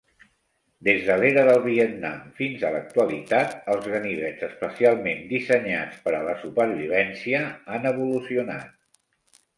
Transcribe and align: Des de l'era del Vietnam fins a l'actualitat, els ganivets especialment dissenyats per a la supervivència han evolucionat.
Des 0.85 1.01
de 1.09 1.17
l'era 1.23 1.43
del 1.49 1.59
Vietnam 1.65 2.23
fins 2.39 2.63
a 2.63 2.71
l'actualitat, 2.75 3.53
els 3.75 3.89
ganivets 3.93 4.47
especialment 4.49 5.23
dissenyats 5.35 6.01
per 6.07 6.17
a 6.21 6.25
la 6.31 6.37
supervivència 6.47 7.47
han 7.77 7.89
evolucionat. 7.93 9.47